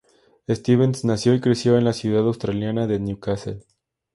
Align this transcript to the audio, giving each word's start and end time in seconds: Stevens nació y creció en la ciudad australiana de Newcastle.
Stevens 0.49 1.05
nació 1.05 1.35
y 1.35 1.41
creció 1.41 1.77
en 1.77 1.83
la 1.85 1.93
ciudad 1.93 2.23
australiana 2.23 2.87
de 2.87 2.99
Newcastle. 2.99 3.59